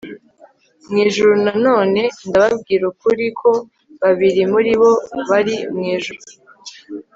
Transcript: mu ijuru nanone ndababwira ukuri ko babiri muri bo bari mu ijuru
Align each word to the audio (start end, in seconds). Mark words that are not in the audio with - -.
mu 0.89 0.95
ijuru 1.05 1.31
nanone 1.45 2.01
ndababwira 2.27 2.83
ukuri 2.91 3.25
ko 3.39 3.51
babiri 4.01 4.41
muri 4.53 4.71
bo 4.79 4.91
bari 5.29 5.55
mu 5.75 5.83
ijuru 5.95 6.21